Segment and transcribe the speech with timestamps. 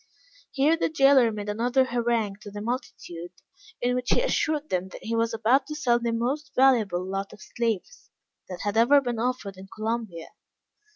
[0.53, 3.33] Here the jailor made another harangue to the multitude,
[3.79, 7.05] in which he assured them that he was just about to sell the most valuable
[7.07, 8.09] lot of slaves
[8.49, 10.29] that had ever been offered in Columbia.